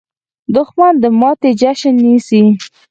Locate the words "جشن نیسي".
1.61-2.41